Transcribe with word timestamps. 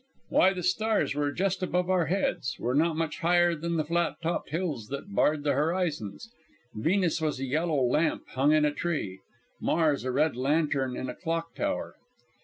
Why, 0.29 0.53
the 0.53 0.63
stars 0.63 1.13
were 1.13 1.31
just 1.31 1.61
above 1.61 1.87
our 1.87 2.07
heads, 2.07 2.55
were 2.57 2.73
not 2.73 2.97
much 2.97 3.19
higher 3.19 3.53
than 3.53 3.77
the 3.77 3.85
flat 3.85 4.15
topped 4.19 4.49
hills 4.49 4.87
that 4.87 5.13
barred 5.13 5.43
the 5.43 5.53
horizons. 5.53 6.27
Venus 6.73 7.21
was 7.21 7.39
a 7.39 7.45
yellow 7.45 7.85
lamp 7.85 8.27
hung 8.29 8.51
in 8.51 8.65
a 8.65 8.73
tree; 8.73 9.19
Mars 9.61 10.03
a 10.03 10.09
red 10.11 10.35
lantern 10.35 10.97
in 10.97 11.07
a 11.07 11.13
clock 11.13 11.53
tower. 11.53 11.97